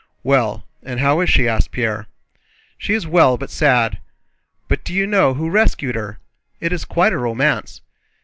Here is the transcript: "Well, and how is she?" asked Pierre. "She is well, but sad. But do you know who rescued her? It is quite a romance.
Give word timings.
"Well, 0.23 0.65
and 0.81 0.99
how 0.99 1.19
is 1.19 1.29
she?" 1.29 1.47
asked 1.47 1.69
Pierre. 1.69 2.07
"She 2.79 2.95
is 2.95 3.05
well, 3.05 3.37
but 3.37 3.51
sad. 3.51 3.99
But 4.67 4.83
do 4.83 4.95
you 4.95 5.05
know 5.05 5.35
who 5.35 5.51
rescued 5.51 5.93
her? 5.93 6.17
It 6.59 6.73
is 6.73 6.85
quite 6.85 7.13
a 7.13 7.19
romance. 7.19 7.81